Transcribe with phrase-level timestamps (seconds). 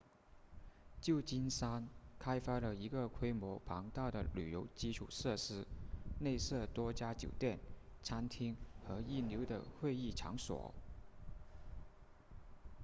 [0.99, 5.63] 旧金山开发了一个规模庞大的旅游基础设施
[6.19, 7.59] 内设多家酒店
[8.01, 10.73] 餐厅和一流的会议场所